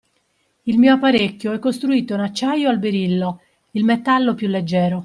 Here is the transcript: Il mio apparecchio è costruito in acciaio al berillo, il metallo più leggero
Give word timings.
Il 0.63 0.79
mio 0.79 0.93
apparecchio 0.95 1.51
è 1.51 1.59
costruito 1.59 2.15
in 2.15 2.21
acciaio 2.21 2.69
al 2.69 2.79
berillo, 2.79 3.41
il 3.73 3.83
metallo 3.85 4.33
più 4.33 4.47
leggero 4.47 4.99